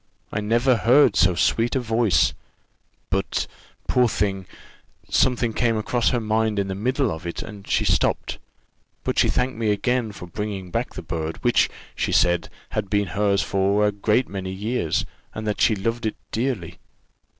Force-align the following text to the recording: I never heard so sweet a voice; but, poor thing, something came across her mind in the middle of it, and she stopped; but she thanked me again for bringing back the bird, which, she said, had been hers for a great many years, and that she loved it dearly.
I 0.31 0.41
never 0.41 0.77
heard 0.77 1.15
so 1.15 1.35
sweet 1.35 1.75
a 1.75 1.79
voice; 1.79 2.33
but, 3.11 3.45
poor 3.87 4.09
thing, 4.09 4.47
something 5.11 5.53
came 5.53 5.77
across 5.77 6.09
her 6.09 6.19
mind 6.19 6.57
in 6.57 6.69
the 6.69 6.73
middle 6.73 7.11
of 7.11 7.27
it, 7.27 7.43
and 7.43 7.67
she 7.69 7.85
stopped; 7.85 8.39
but 9.03 9.19
she 9.19 9.29
thanked 9.29 9.57
me 9.59 9.69
again 9.69 10.11
for 10.11 10.25
bringing 10.25 10.71
back 10.71 10.95
the 10.95 11.03
bird, 11.03 11.37
which, 11.43 11.69
she 11.95 12.11
said, 12.11 12.49
had 12.71 12.89
been 12.89 13.09
hers 13.09 13.43
for 13.43 13.85
a 13.85 13.91
great 13.91 14.27
many 14.27 14.49
years, 14.51 15.05
and 15.35 15.45
that 15.45 15.61
she 15.61 15.75
loved 15.75 16.07
it 16.07 16.15
dearly. 16.31 16.79